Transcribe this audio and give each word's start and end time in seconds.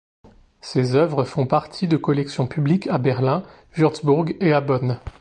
Ses 0.61 0.95
œuvres 0.95 1.25
font 1.25 1.45
partie 1.45 1.87
de 1.87 1.95
collections 1.95 2.47
publiques 2.47 2.87
à 2.87 2.97
Berlin, 2.97 3.43
Würzburg 3.77 4.33
et 4.39 4.51
à 4.51 4.59
Bonn. 4.59 4.97